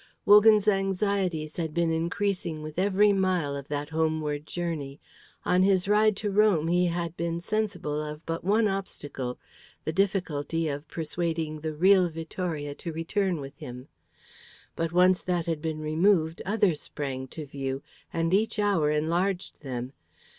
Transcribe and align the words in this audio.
Wogan's 0.25 0.67
anxieties 0.67 1.57
had 1.57 1.75
been 1.75 1.91
increasing 1.91 2.63
with 2.63 2.79
every 2.79 3.13
mile 3.13 3.55
of 3.55 3.67
that 3.67 3.89
homeward 3.89 4.47
journey. 4.47 4.99
On 5.45 5.61
his 5.61 5.87
ride 5.87 6.15
to 6.17 6.31
Rome 6.31 6.69
he 6.69 6.87
had 6.87 7.15
been 7.15 7.39
sensible 7.39 8.01
of 8.01 8.25
but 8.25 8.43
one 8.43 8.67
obstacle, 8.67 9.37
the 9.85 9.93
difficulty 9.93 10.67
of 10.67 10.87
persuading 10.87 11.59
the 11.59 11.75
real 11.75 12.09
Vittoria 12.09 12.73
to 12.73 12.91
return 12.91 13.39
with 13.39 13.55
him. 13.57 13.89
But 14.75 14.91
once 14.91 15.21
that 15.21 15.45
had 15.45 15.61
been 15.61 15.81
removed, 15.81 16.41
others 16.47 16.81
sprang 16.81 17.27
to 17.37 17.45
view, 17.45 17.83
and 18.11 18.33
each 18.33 18.57
hour 18.57 18.89
enlarged 18.89 19.61
them. 19.61 19.93